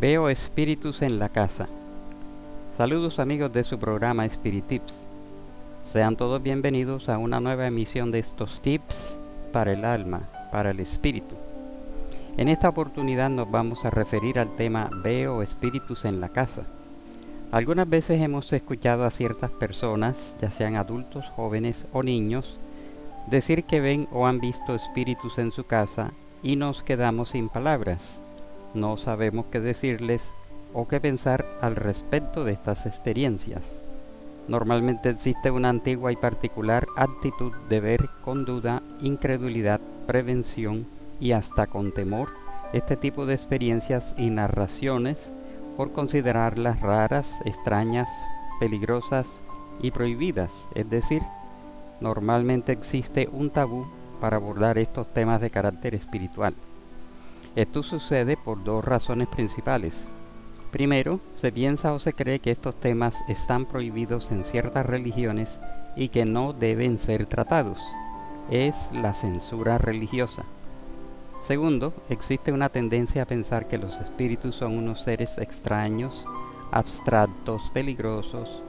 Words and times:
Veo 0.00 0.28
espíritus 0.28 1.02
en 1.02 1.20
la 1.20 1.28
casa. 1.28 1.68
Saludos 2.76 3.20
amigos 3.20 3.52
de 3.52 3.62
su 3.62 3.78
programa 3.78 4.26
Spirit 4.26 4.66
Tips. 4.66 4.92
Sean 5.92 6.16
todos 6.16 6.42
bienvenidos 6.42 7.08
a 7.08 7.16
una 7.16 7.38
nueva 7.38 7.68
emisión 7.68 8.10
de 8.10 8.18
estos 8.18 8.60
tips 8.60 9.20
para 9.52 9.72
el 9.72 9.84
alma, 9.84 10.28
para 10.50 10.72
el 10.72 10.80
espíritu. 10.80 11.36
En 12.36 12.48
esta 12.48 12.68
oportunidad 12.68 13.30
nos 13.30 13.48
vamos 13.48 13.84
a 13.84 13.90
referir 13.90 14.40
al 14.40 14.56
tema 14.56 14.90
Veo 15.04 15.42
espíritus 15.42 16.04
en 16.04 16.20
la 16.20 16.28
casa. 16.28 16.64
Algunas 17.52 17.88
veces 17.88 18.20
hemos 18.20 18.52
escuchado 18.52 19.04
a 19.04 19.12
ciertas 19.12 19.52
personas, 19.52 20.34
ya 20.40 20.50
sean 20.50 20.74
adultos, 20.74 21.28
jóvenes 21.36 21.86
o 21.92 22.02
niños, 22.02 22.58
decir 23.30 23.62
que 23.62 23.80
ven 23.80 24.08
o 24.10 24.26
han 24.26 24.40
visto 24.40 24.74
espíritus 24.74 25.38
en 25.38 25.52
su 25.52 25.64
casa 25.64 26.10
y 26.42 26.56
nos 26.56 26.82
quedamos 26.82 27.28
sin 27.28 27.48
palabras. 27.48 28.20
No 28.74 28.96
sabemos 28.96 29.46
qué 29.52 29.60
decirles 29.60 30.34
o 30.72 30.88
qué 30.88 31.00
pensar 31.00 31.46
al 31.60 31.76
respecto 31.76 32.44
de 32.44 32.52
estas 32.52 32.86
experiencias. 32.86 33.80
Normalmente 34.48 35.08
existe 35.08 35.50
una 35.50 35.70
antigua 35.70 36.12
y 36.12 36.16
particular 36.16 36.86
actitud 36.96 37.52
de 37.68 37.80
ver 37.80 38.10
con 38.22 38.44
duda, 38.44 38.82
incredulidad, 39.00 39.80
prevención 40.06 40.86
y 41.20 41.32
hasta 41.32 41.66
con 41.68 41.92
temor 41.92 42.28
este 42.72 42.96
tipo 42.96 43.24
de 43.24 43.34
experiencias 43.34 44.14
y 44.18 44.30
narraciones 44.30 45.32
por 45.76 45.92
considerarlas 45.92 46.80
raras, 46.80 47.32
extrañas, 47.44 48.08
peligrosas 48.58 49.28
y 49.80 49.92
prohibidas. 49.92 50.52
Es 50.74 50.90
decir, 50.90 51.22
normalmente 52.00 52.72
existe 52.72 53.28
un 53.32 53.50
tabú 53.50 53.86
para 54.20 54.36
abordar 54.36 54.78
estos 54.78 55.12
temas 55.14 55.40
de 55.40 55.50
carácter 55.50 55.94
espiritual. 55.94 56.54
Esto 57.56 57.84
sucede 57.84 58.36
por 58.36 58.64
dos 58.64 58.84
razones 58.84 59.28
principales. 59.28 60.08
Primero, 60.72 61.20
se 61.36 61.52
piensa 61.52 61.92
o 61.92 62.00
se 62.00 62.12
cree 62.12 62.40
que 62.40 62.50
estos 62.50 62.74
temas 62.74 63.22
están 63.28 63.66
prohibidos 63.66 64.32
en 64.32 64.44
ciertas 64.44 64.84
religiones 64.84 65.60
y 65.94 66.08
que 66.08 66.24
no 66.24 66.52
deben 66.52 66.98
ser 66.98 67.26
tratados. 67.26 67.78
Es 68.50 68.90
la 68.92 69.14
censura 69.14 69.78
religiosa. 69.78 70.42
Segundo, 71.46 71.94
existe 72.08 72.50
una 72.50 72.70
tendencia 72.70 73.22
a 73.22 73.26
pensar 73.26 73.68
que 73.68 73.78
los 73.78 74.00
espíritus 74.00 74.56
son 74.56 74.76
unos 74.76 75.02
seres 75.02 75.38
extraños, 75.38 76.26
abstractos, 76.72 77.70
peligrosos, 77.72 78.64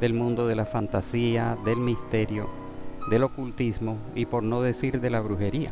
del 0.00 0.12
mundo 0.12 0.48
de 0.48 0.56
la 0.56 0.66
fantasía, 0.66 1.56
del 1.64 1.76
misterio, 1.76 2.48
del 3.10 3.22
ocultismo 3.22 3.98
y 4.16 4.26
por 4.26 4.42
no 4.42 4.60
decir 4.60 5.00
de 5.00 5.10
la 5.10 5.20
brujería. 5.20 5.70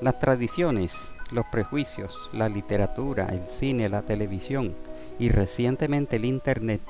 Las 0.00 0.20
tradiciones, 0.20 1.13
los 1.30 1.46
prejuicios, 1.46 2.30
la 2.32 2.48
literatura, 2.48 3.26
el 3.26 3.48
cine, 3.48 3.88
la 3.88 4.02
televisión 4.02 4.74
y 5.18 5.28
recientemente 5.28 6.16
el 6.16 6.24
Internet 6.24 6.80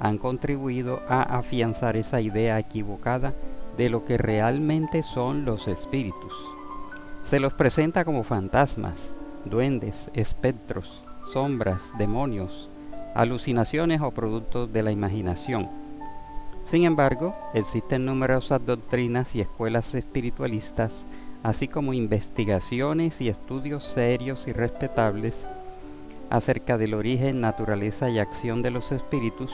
han 0.00 0.18
contribuido 0.18 1.02
a 1.08 1.22
afianzar 1.22 1.96
esa 1.96 2.20
idea 2.20 2.58
equivocada 2.58 3.34
de 3.76 3.88
lo 3.88 4.04
que 4.04 4.18
realmente 4.18 5.02
son 5.02 5.44
los 5.44 5.68
espíritus. 5.68 6.32
Se 7.22 7.40
los 7.40 7.54
presenta 7.54 8.04
como 8.04 8.22
fantasmas, 8.22 9.14
duendes, 9.44 10.10
espectros, 10.14 11.02
sombras, 11.32 11.92
demonios, 11.98 12.68
alucinaciones 13.14 14.00
o 14.00 14.10
productos 14.10 14.72
de 14.72 14.82
la 14.82 14.92
imaginación. 14.92 15.68
Sin 16.64 16.84
embargo, 16.84 17.34
existen 17.52 18.04
numerosas 18.04 18.64
doctrinas 18.64 19.34
y 19.34 19.40
escuelas 19.40 19.94
espiritualistas, 19.94 21.04
así 21.44 21.68
como 21.68 21.92
investigaciones 21.92 23.20
y 23.20 23.28
estudios 23.28 23.84
serios 23.84 24.48
y 24.48 24.52
respetables 24.52 25.46
acerca 26.30 26.78
del 26.78 26.94
origen, 26.94 27.42
naturaleza 27.42 28.08
y 28.08 28.18
acción 28.18 28.62
de 28.62 28.70
los 28.70 28.92
espíritus, 28.92 29.52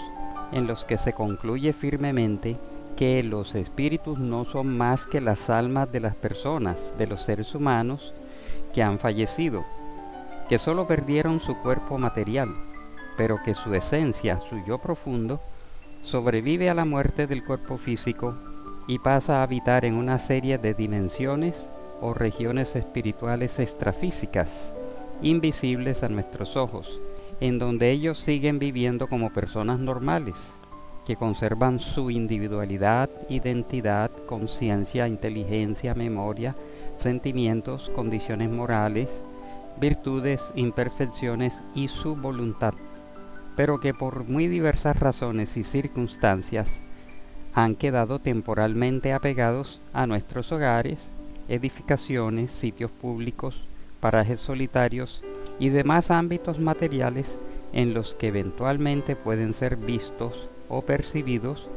en 0.53 0.69
los 0.69 0.85
que 0.85 0.99
se 0.99 1.13
concluye 1.13 1.73
firmemente 1.73 2.57
que 2.97 3.25
los 3.25 3.57
espíritus 3.57 4.21
no 4.21 4.45
son 4.45 4.79
más 4.79 5.05
que 5.05 5.21
las 5.21 5.51
almas 5.51 5.91
de 5.91 5.99
las 5.99 6.15
personas, 6.15 6.95
de 6.97 7.09
los 7.09 7.23
seres 7.23 7.57
humanos 7.57 8.15
que 8.73 8.85
han 8.85 9.01
fallecido, 9.01 9.65
que 10.49 10.59
solo 10.59 10.87
perdieron 10.87 11.41
su 11.41 11.57
cuerpo 11.57 11.99
material, 11.99 12.55
pero 13.17 13.43
que 13.43 13.55
su 13.55 13.75
esencia, 13.75 14.39
su 14.39 14.63
yo 14.65 14.79
profundo, 14.79 15.41
sobrevive 16.03 16.71
a 16.71 16.75
la 16.75 16.85
muerte 16.85 17.27
del 17.27 17.45
cuerpo 17.45 17.77
físico 17.79 18.37
y 18.87 19.01
pasa 19.01 19.41
a 19.41 19.43
habitar 19.43 19.85
en 19.85 19.95
una 19.95 20.19
serie 20.19 20.57
de 20.57 20.73
dimensiones 20.73 21.69
o 22.01 22.15
regiones 22.15 22.77
espirituales 22.77 23.59
extrafísicas, 23.59 24.75
invisibles 25.23 26.03
a 26.03 26.09
nuestros 26.09 26.57
ojos, 26.57 27.01
en 27.41 27.59
donde 27.59 27.91
ellos 27.91 28.19
siguen 28.19 28.59
viviendo 28.59 29.09
como 29.09 29.33
personas 29.33 29.79
normales, 29.79 30.37
que 31.07 31.17
conservan 31.17 31.81
su 31.81 32.11
individualidad, 32.11 33.11
identidad, 33.29 34.11
conciencia, 34.27 35.09
inteligencia, 35.09 35.95
memoria, 35.95 36.55
sentimientos, 36.97 37.91
condiciones 37.95 38.51
morales, 38.51 39.25
virtudes, 39.81 40.53
imperfecciones 40.55 41.63
y 41.75 41.89
su 41.89 42.15
voluntad, 42.15 42.75
pero 43.57 43.81
que 43.81 43.95
por 43.95 44.29
muy 44.29 44.47
diversas 44.47 44.99
razones 45.01 45.57
y 45.57 45.65
circunstancias 45.65 46.81
han 47.55 47.75
quedado 47.75 48.21
temporalmente 48.21 49.13
apegados 49.13 49.81
a 49.93 50.07
nuestros 50.07 50.53
hogares, 50.53 51.13
edificaciones, 51.51 52.53
sitios 52.53 52.91
públicos, 52.91 53.67
parajes 54.01 54.41
solitarios 54.41 55.23
y 55.59 55.69
demás 55.69 56.11
ámbitos 56.11 56.59
materiales 56.59 57.39
en 57.73 57.93
los 57.93 58.15
que 58.15 58.29
eventualmente 58.29 59.17
pueden 59.17 59.53
ser 59.53 59.77
vistos 59.77 60.49
o 60.69 60.83
percibidos 60.83 61.69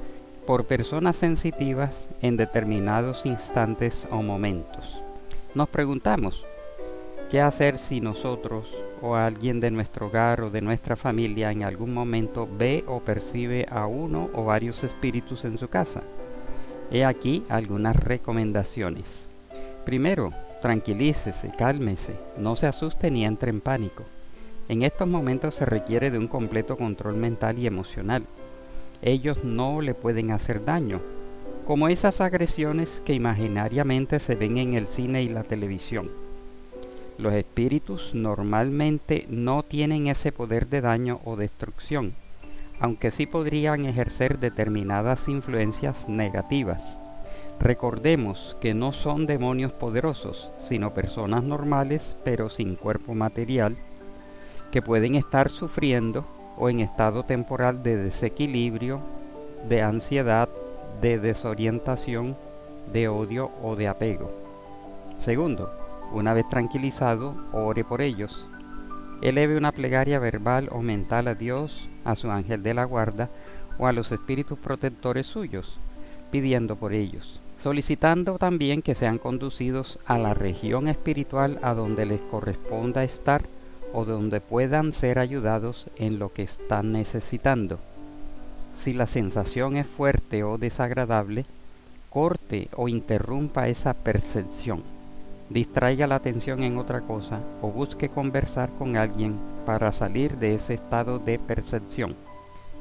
por 0.45 0.65
personas 0.65 1.15
sensitivas 1.15 2.07
en 2.21 2.37
determinados 2.37 3.25
instantes 3.25 4.07
o 4.11 4.21
momentos. 4.21 5.01
Nos 5.55 5.69
preguntamos, 5.69 6.45
¿qué 7.31 7.41
hacer 7.41 7.77
si 7.77 7.99
nosotros 7.99 8.71
o 9.01 9.15
alguien 9.15 9.59
de 9.59 9.71
nuestro 9.71 10.07
hogar 10.07 10.41
o 10.41 10.49
de 10.49 10.61
nuestra 10.61 10.95
familia 10.95 11.51
en 11.51 11.63
algún 11.63 11.93
momento 11.93 12.47
ve 12.57 12.83
o 12.87 12.99
percibe 12.99 13.65
a 13.69 13.87
uno 13.87 14.29
o 14.33 14.45
varios 14.45 14.83
espíritus 14.83 15.45
en 15.45 15.57
su 15.57 15.67
casa? 15.67 16.03
He 16.91 17.05
aquí 17.05 17.43
algunas 17.49 17.95
recomendaciones. 17.95 19.32
Primero, 19.85 20.31
tranquilícese, 20.61 21.51
cálmese, 21.57 22.15
no 22.37 22.55
se 22.55 22.67
asuste 22.67 23.11
ni 23.11 23.25
entre 23.25 23.49
en 23.49 23.61
pánico. 23.61 24.03
En 24.69 24.83
estos 24.83 25.07
momentos 25.07 25.55
se 25.55 25.65
requiere 25.65 26.09
de 26.09 26.17
un 26.17 26.27
completo 26.27 26.77
control 26.77 27.15
mental 27.17 27.59
y 27.59 27.67
emocional 27.67 28.25
ellos 29.03 29.43
no 29.43 29.81
le 29.81 29.93
pueden 29.93 30.31
hacer 30.31 30.63
daño, 30.63 31.01
como 31.65 31.89
esas 31.89 32.21
agresiones 32.21 33.01
que 33.05 33.13
imaginariamente 33.13 34.19
se 34.19 34.35
ven 34.35 34.57
en 34.57 34.73
el 34.75 34.87
cine 34.87 35.23
y 35.23 35.29
la 35.29 35.43
televisión. 35.43 36.09
Los 37.17 37.33
espíritus 37.33 38.15
normalmente 38.15 39.25
no 39.29 39.63
tienen 39.63 40.07
ese 40.07 40.31
poder 40.31 40.69
de 40.69 40.79
daño 40.79 41.19
o 41.25 41.35
destrucción, 41.35 42.13
aunque 42.79 43.11
sí 43.11 43.25
podrían 43.25 43.85
ejercer 43.85 44.39
determinadas 44.39 45.27
influencias 45.27 46.07
negativas. 46.07 46.97
Recordemos 47.59 48.57
que 48.59 48.73
no 48.73 48.91
son 48.91 49.25
demonios 49.25 49.71
poderosos, 49.71 50.51
sino 50.57 50.93
personas 50.93 51.43
normales 51.43 52.17
pero 52.23 52.49
sin 52.49 52.75
cuerpo 52.75 53.13
material, 53.15 53.77
que 54.71 54.81
pueden 54.81 55.15
estar 55.15 55.49
sufriendo 55.49 56.25
o 56.57 56.69
en 56.69 56.79
estado 56.79 57.23
temporal 57.23 57.83
de 57.83 57.97
desequilibrio, 57.97 58.99
de 59.67 59.81
ansiedad, 59.81 60.49
de 61.01 61.19
desorientación, 61.19 62.35
de 62.91 63.07
odio 63.07 63.51
o 63.61 63.75
de 63.75 63.87
apego. 63.87 64.29
Segundo, 65.19 65.71
una 66.11 66.33
vez 66.33 66.47
tranquilizado, 66.49 67.35
ore 67.53 67.83
por 67.83 68.01
ellos. 68.01 68.47
Eleve 69.21 69.57
una 69.57 69.71
plegaria 69.71 70.19
verbal 70.19 70.69
o 70.71 70.81
mental 70.81 71.27
a 71.27 71.35
Dios, 71.35 71.89
a 72.03 72.15
su 72.15 72.29
ángel 72.29 72.61
de 72.61 72.73
la 72.73 72.83
guarda 72.83 73.29
o 73.77 73.87
a 73.87 73.93
los 73.93 74.11
espíritus 74.11 74.59
protectores 74.59 75.25
suyos, 75.25 75.79
pidiendo 76.29 76.75
por 76.75 76.93
ellos, 76.93 77.41
solicitando 77.63 78.37
también 78.37 78.81
que 78.81 78.93
sean 78.93 79.17
conducidos 79.17 79.97
a 80.05 80.17
la 80.17 80.33
región 80.33 80.89
espiritual 80.89 81.59
a 81.61 81.73
donde 81.73 82.05
les 82.05 82.19
corresponda 82.19 83.05
estar 83.05 83.43
o 83.93 84.03
donde 84.03 84.41
puedan 84.41 84.91
ser 84.91 85.17
ayudados 85.17 85.87
en 85.95 86.19
lo 86.19 86.33
que 86.33 86.43
están 86.43 86.91
necesitando. 86.91 87.79
Si 88.75 88.91
la 88.91 89.07
sensación 89.07 89.77
es 89.77 89.87
fuerte 89.87 90.43
o 90.43 90.57
desagradable, 90.57 91.45
corte 92.09 92.67
o 92.75 92.89
interrumpa 92.89 93.69
esa 93.69 93.93
percepción. 93.93 94.83
Distraiga 95.49 96.05
la 96.05 96.15
atención 96.15 96.63
en 96.63 96.77
otra 96.77 96.99
cosa 96.99 97.39
o 97.61 97.69
busque 97.69 98.09
conversar 98.09 98.71
con 98.77 98.97
alguien 98.97 99.37
para 99.65 99.93
salir 99.93 100.35
de 100.35 100.55
ese 100.55 100.73
estado 100.73 101.17
de 101.17 101.39
percepción. 101.39 102.13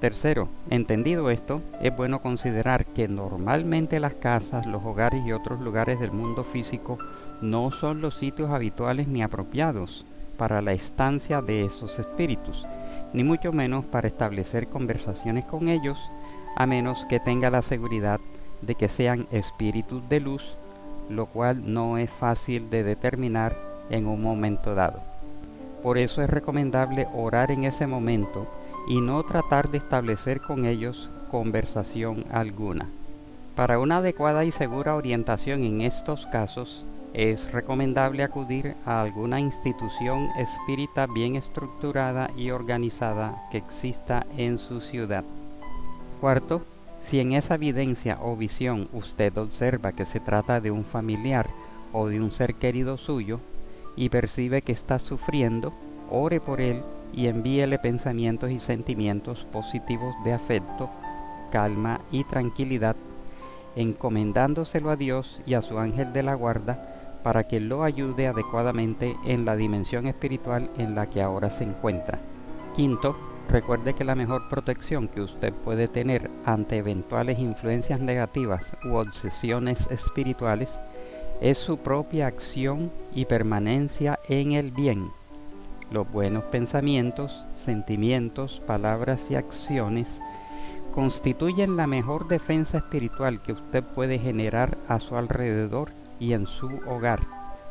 Tercero, 0.03 0.49
entendido 0.69 1.31
esto, 1.31 1.63
es 1.81 1.97
bueno 1.97 2.23
considerar 2.23 2.87
que 2.87 3.07
normalmente 3.07 4.01
las 4.01 4.17
casas, 4.17 4.67
los 4.67 4.85
hogares 4.85 5.25
y 5.25 5.31
otros 5.31 5.61
lugares 5.61 6.01
del 6.01 6.11
mundo 6.11 6.43
físico 6.43 6.99
no 7.41 7.71
son 7.71 8.01
los 8.01 8.17
sitios 8.17 8.51
habituales 8.51 9.07
ni 9.07 9.23
apropiados 9.23 10.05
para 10.37 10.61
la 10.61 10.73
estancia 10.73 11.41
de 11.41 11.65
esos 11.65 12.01
espíritus, 12.01 12.67
ni 13.13 13.23
mucho 13.23 13.53
menos 13.53 13.85
para 13.85 14.09
establecer 14.09 14.67
conversaciones 14.67 15.45
con 15.45 15.69
ellos, 15.69 16.01
a 16.57 16.67
menos 16.67 17.07
que 17.07 17.21
tenga 17.21 17.49
la 17.49 17.63
seguridad 17.63 18.19
de 18.61 18.75
que 18.75 18.89
sean 18.89 19.29
espíritus 19.31 20.03
de 20.09 20.19
luz, 20.19 20.57
lo 21.11 21.27
cual 21.27 21.73
no 21.73 21.97
es 21.97 22.11
fácil 22.11 22.71
de 22.71 22.83
determinar 22.83 23.57
en 23.89 24.09
un 24.09 24.21
momento 24.21 24.75
dado. 24.75 24.99
Por 25.81 25.97
eso 25.97 26.23
es 26.23 26.29
recomendable 26.29 27.07
orar 27.15 27.53
en 27.53 27.63
ese 27.63 27.87
momento 27.87 28.49
y 28.87 29.01
no 29.01 29.23
tratar 29.23 29.71
de 29.71 29.79
establecer 29.79 30.41
con 30.41 30.65
ellos 30.65 31.11
conversación 31.31 32.25
alguna. 32.31 32.89
Para 33.55 33.79
una 33.79 33.99
adecuada 33.99 34.45
y 34.45 34.51
segura 34.51 34.95
orientación 34.95 35.65
en 35.65 35.83
estos 35.83 36.27
casos, 36.27 36.85
es 37.15 37.53
recomendable 37.53 38.23
acudir 38.23 38.75
a 38.87 39.03
alguna 39.03 39.39
institución 39.41 40.31
espírita 40.39 41.07
bien 41.07 41.37
estructurada 41.37 42.31
y 42.37 42.51
organizada 42.51 43.49
que 43.51 43.59
exista 43.59 44.27
en 44.39 44.59
su 44.59 44.81
ciudad. 44.81 45.25
Cuarto, 46.21 46.63
si 47.03 47.21
en 47.21 47.33
esa 47.33 47.57
evidencia 47.57 48.19
o 48.23 48.37
visión 48.37 48.89
usted 48.93 49.37
observa 49.37 49.93
que 49.93 50.07
se 50.07 50.21
trata 50.21 50.61
de 50.61 50.71
un 50.71 50.85
familiar 50.85 51.51
o 51.93 52.09
de 52.09 52.21
un 52.21 52.31
ser 52.31 52.55
querido 52.55 52.97
suyo 52.97 53.41
y 53.97 54.09
percibe 54.09 54.63
que 54.63 54.73
está 54.73 54.99
sufriendo, 54.99 55.75
ore 56.11 56.41
por 56.41 56.61
él 56.61 56.83
y 57.13 57.27
envíele 57.27 57.79
pensamientos 57.79 58.51
y 58.51 58.59
sentimientos 58.59 59.47
positivos 59.53 60.15
de 60.25 60.33
afecto, 60.33 60.91
calma 61.51 62.01
y 62.11 62.25
tranquilidad, 62.25 62.97
encomendándoselo 63.77 64.91
a 64.91 64.97
Dios 64.97 65.41
y 65.47 65.55
a 65.55 65.63
su 65.63 65.79
ángel 65.79 66.13
de 66.13 66.23
la 66.23 66.35
guarda 66.35 67.21
para 67.23 67.45
que 67.45 67.61
lo 67.61 67.85
ayude 67.85 68.27
adecuadamente 68.27 69.17
en 69.25 69.45
la 69.45 69.57
dimensión 69.57 70.07
espiritual 70.07 70.71
en 70.79 70.95
la 70.95 71.09
que 71.09 71.23
ahora 71.23 71.51
se 71.51 71.65
encuentra. 71.65 72.19
Quinto, 72.75 73.17
recuerde 73.49 73.95
que 73.95 74.05
la 74.05 74.15
mejor 74.15 74.49
protección 74.49 75.09
que 75.09 75.21
usted 75.21 75.53
puede 75.53 75.89
tener 75.89 76.31
ante 76.45 76.79
eventuales 76.79 77.39
influencias 77.39 78.01
negativas 78.01 78.75
u 78.85 78.95
obsesiones 78.95 79.89
espirituales 79.91 80.81
es 81.41 81.59
su 81.59 81.79
propia 81.79 82.27
acción 82.27 82.91
y 83.15 83.27
permanencia 83.27 84.19
en 84.29 84.53
el 84.53 84.71
bien 84.71 85.11
los 85.93 86.11
buenos 86.11 86.45
pensamientos, 86.45 87.45
sentimientos, 87.55 88.63
palabras 88.67 89.31
y 89.31 89.37
acciones 89.37 90.21
constituyen 90.93 91.77
la 91.77 91.87
mejor 91.87 92.29
defensa 92.29 92.79
espiritual 92.79 93.43
que 93.43 93.53
usted 93.53 93.83
puede 93.83 94.19
generar 94.19 94.77
a 94.89 95.01
su 95.01 95.17
alrededor 95.17 95.91
y 96.21 96.35
en 96.35 96.47
su 96.47 96.69
hogar, 96.87 97.21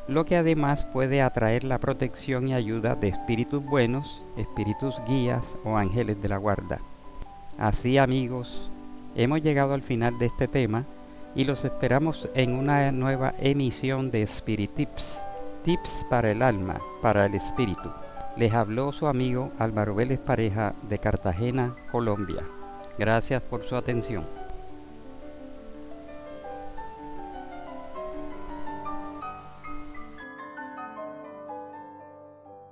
lo 0.08 0.26
que 0.26 0.36
además 0.36 0.86
puede 0.86 1.22
atraer 1.22 1.64
la 1.64 1.78
protección 1.78 2.48
y 2.48 2.54
ayuda 2.54 2.96
de 2.96 3.10
espíritus 3.10 3.64
buenos, 3.64 4.24
espíritus 4.38 5.02
guías 5.08 5.56
o 5.64 5.78
ángeles 5.78 6.22
de 6.22 6.30
la 6.30 6.38
guarda. 6.38 6.80
Así 7.58 7.98
amigos, 7.98 8.70
hemos 9.16 9.42
llegado 9.42 9.74
al 9.74 9.84
final 9.84 10.18
de 10.18 10.26
este 10.26 10.48
tema 10.48 10.86
y 11.36 11.44
los 11.44 11.64
esperamos 11.64 12.28
en 12.34 12.56
una 12.56 12.92
nueva 12.92 13.34
emisión 13.40 14.12
de 14.12 14.24
Spirit 14.24 14.74
Tips, 14.74 15.22
tips 15.64 16.06
para 16.10 16.32
el 16.32 16.42
alma, 16.42 16.82
para 17.02 17.28
el 17.28 17.36
espíritu. 17.36 17.90
Les 18.38 18.54
habló 18.54 18.92
su 18.92 19.08
amigo 19.08 19.52
Álvaro 19.60 19.94
Vélez 19.94 20.20
Pareja 20.20 20.74
de 20.84 21.00
Cartagena, 21.00 21.76
Colombia. 21.92 22.44
Gracias 22.98 23.42
por 23.42 23.64
su 23.64 23.76
atención. 23.76 24.26